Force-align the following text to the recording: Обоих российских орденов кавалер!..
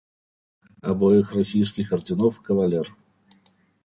Обоих 0.81 1.31
российских 1.33 1.93
орденов 1.93 2.41
кавалер!.. 2.41 2.87